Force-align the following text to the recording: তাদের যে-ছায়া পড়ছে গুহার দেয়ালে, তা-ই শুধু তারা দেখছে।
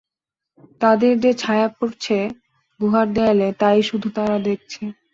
তাদের 0.81 1.13
যে-ছায়া 1.19 1.67
পড়ছে 1.77 2.17
গুহার 2.79 3.07
দেয়ালে, 3.15 3.47
তা-ই 3.59 3.81
শুধু 3.89 4.07
তারা 4.17 4.37
দেখছে। 4.47 4.81